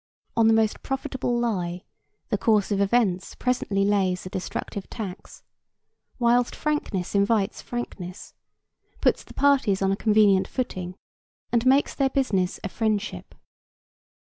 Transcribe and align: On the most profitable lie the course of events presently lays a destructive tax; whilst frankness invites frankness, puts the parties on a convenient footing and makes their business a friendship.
On 0.35 0.47
the 0.47 0.53
most 0.55 0.81
profitable 0.81 1.37
lie 1.37 1.83
the 2.29 2.37
course 2.39 2.71
of 2.71 2.81
events 2.81 3.35
presently 3.35 3.85
lays 3.85 4.25
a 4.25 4.31
destructive 4.31 4.89
tax; 4.89 5.43
whilst 6.17 6.55
frankness 6.55 7.13
invites 7.13 7.61
frankness, 7.61 8.33
puts 8.99 9.23
the 9.23 9.35
parties 9.35 9.79
on 9.79 9.91
a 9.91 9.95
convenient 9.95 10.47
footing 10.47 10.95
and 11.51 11.67
makes 11.67 11.93
their 11.93 12.09
business 12.09 12.59
a 12.63 12.69
friendship. 12.69 13.35